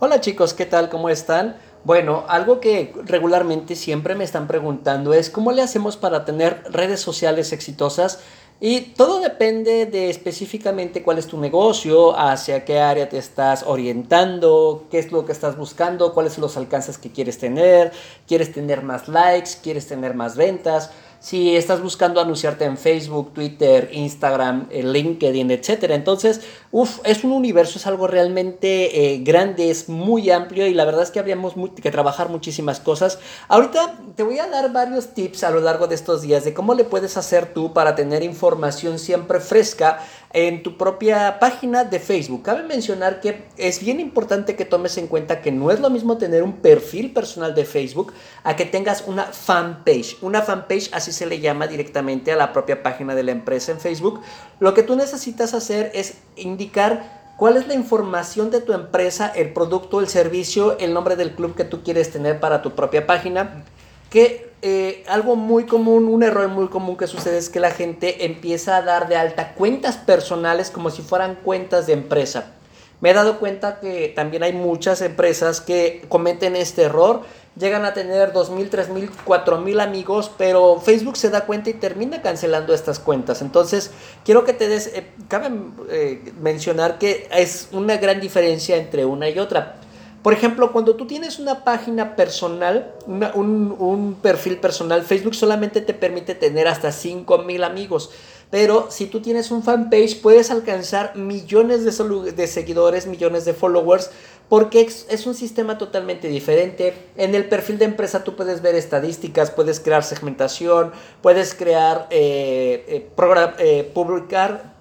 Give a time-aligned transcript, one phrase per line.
[0.00, 0.88] Hola chicos, ¿qué tal?
[0.88, 1.54] ¿Cómo están?
[1.84, 7.00] Bueno, algo que regularmente siempre me están preguntando es cómo le hacemos para tener redes
[7.00, 8.18] sociales exitosas
[8.60, 14.86] y todo depende de específicamente cuál es tu negocio, hacia qué área te estás orientando,
[14.90, 17.92] qué es lo que estás buscando, cuáles son los alcances que quieres tener,
[18.26, 20.90] quieres tener más likes, quieres tener más ventas
[21.24, 25.84] si estás buscando anunciarte en Facebook, Twitter, Instagram, eh, LinkedIn, etc.
[25.92, 30.84] Entonces, uff, es un universo, es algo realmente eh, grande, es muy amplio y la
[30.84, 33.18] verdad es que habríamos que trabajar muchísimas cosas.
[33.48, 36.74] Ahorita te voy a dar varios tips a lo largo de estos días de cómo
[36.74, 40.00] le puedes hacer tú para tener información siempre fresca
[40.34, 42.42] en tu propia página de Facebook.
[42.42, 46.18] Cabe mencionar que es bien importante que tomes en cuenta que no es lo mismo
[46.18, 50.18] tener un perfil personal de Facebook a que tengas una fanpage.
[50.22, 53.78] Una fanpage así se le llama directamente a la propia página de la empresa en
[53.78, 54.20] Facebook.
[54.58, 59.52] Lo que tú necesitas hacer es indicar cuál es la información de tu empresa, el
[59.52, 63.64] producto, el servicio, el nombre del club que tú quieres tener para tu propia página
[64.10, 68.24] que eh, algo muy común, un error muy común que sucede es que la gente
[68.24, 72.54] empieza a dar de alta cuentas personales como si fueran cuentas de empresa.
[73.02, 77.20] Me he dado cuenta que también hay muchas empresas que cometen este error.
[77.56, 82.72] Llegan a tener 2.000, 3.000, 4.000 amigos, pero Facebook se da cuenta y termina cancelando
[82.72, 83.42] estas cuentas.
[83.42, 83.90] Entonces,
[84.24, 85.50] quiero que te des, eh, cabe
[85.90, 89.76] eh, mencionar que es una gran diferencia entre una y otra.
[90.24, 92.94] Por ejemplo, cuando tú tienes una página personal,
[93.34, 98.08] un, perfil personal, Facebook solamente te permite tener hasta 5.000 amigos.
[98.50, 104.12] Pero si tú tienes un fanpage, puedes alcanzar millones de, seguidores, millones de followers,
[104.48, 104.80] porque
[105.10, 106.94] es, un sistema totalmente diferente.
[107.16, 112.82] En el perfil de empresa tú puedes ver estadísticas, puedes crear segmentación, puedes crear, eh,
[112.88, 113.10] eh,
[113.58, 114.72] eh, publicar,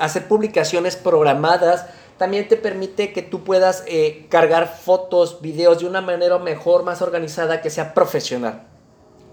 [0.00, 1.86] hacer publicaciones programadas
[2.20, 7.00] también te permite que tú puedas eh, cargar fotos, videos de una manera mejor, más
[7.00, 8.64] organizada, que sea profesional.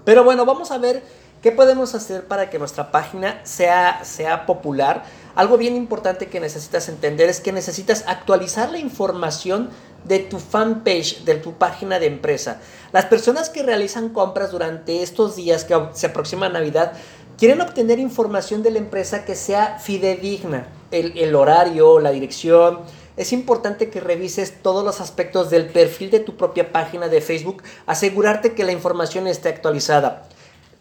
[0.05, 1.03] Pero bueno, vamos a ver
[1.41, 5.03] qué podemos hacer para que nuestra página sea, sea popular.
[5.35, 9.69] Algo bien importante que necesitas entender es que necesitas actualizar la información
[10.05, 12.61] de tu fanpage, de tu página de empresa.
[12.93, 16.93] Las personas que realizan compras durante estos días que se aproxima Navidad
[17.37, 22.79] quieren obtener información de la empresa que sea fidedigna el, horario, la dirección.
[23.15, 27.63] Es importante que revises todos los aspectos del perfil de tu propia página de Facebook,
[27.85, 30.27] asegurarte que la información esté actualizada.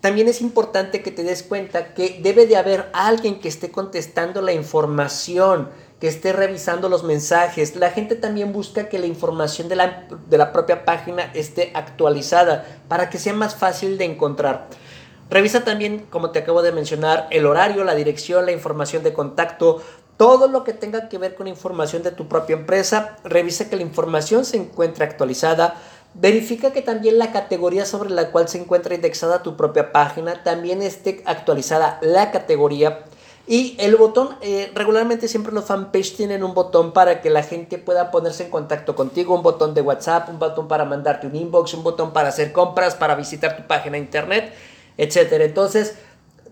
[0.01, 4.43] También es importante que te des cuenta que debe de haber alguien que esté contestando
[4.43, 7.75] la información, que esté revisando los mensajes.
[7.75, 12.67] La gente también busca que la información de la, de la propia página esté actualizada
[12.89, 14.69] para que sea más fácil de encontrar.
[15.29, 19.83] Revisa también, como te acabo de mencionar, el horario, la dirección, la información de contacto,
[20.17, 23.17] todo lo que tenga que ver con información de tu propia empresa.
[23.25, 25.75] Revisa que la información se encuentre actualizada.
[26.15, 30.81] Verifica que también la categoría sobre la cual se encuentra indexada tu propia página también
[30.81, 33.05] esté actualizada la categoría.
[33.49, 37.79] Y el botón, eh, regularmente siempre los fanpage tienen un botón para que la gente
[37.79, 41.75] pueda ponerse en contacto contigo, un botón de WhatsApp, un botón para mandarte un inbox,
[41.75, 44.53] un botón para hacer compras, para visitar tu página de internet
[44.97, 45.45] etcétera.
[45.45, 45.95] Entonces,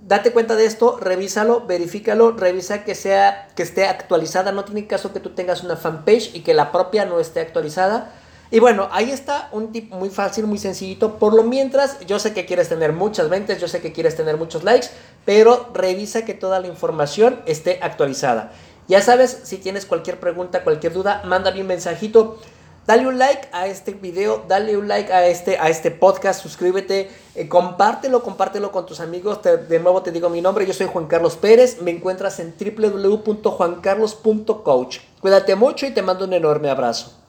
[0.02, 5.12] date cuenta de esto, revísalo, verifícalo, revisa que sea que esté actualizada, no tiene caso
[5.12, 8.12] que tú tengas una fanpage y que la propia no esté actualizada.
[8.50, 11.18] Y bueno, ahí está un tip muy fácil, muy sencillito.
[11.18, 14.36] Por lo mientras, yo sé que quieres tener muchas ventas, yo sé que quieres tener
[14.36, 14.88] muchos likes,
[15.24, 18.52] pero revisa que toda la información esté actualizada.
[18.86, 22.38] Ya sabes, si tienes cualquier pregunta, cualquier duda, mándame un mensajito.
[22.86, 27.08] Dale un like a este video, dale un like a este, a este podcast, suscríbete,
[27.34, 29.40] eh, compártelo, compártelo con tus amigos.
[29.42, 34.98] de nuevo te digo mi nombre, yo soy Juan Carlos Pérez, me encuentras en www.juancarlos.coach.
[35.18, 37.23] Cuídate mucho y te mando un enorme abrazo.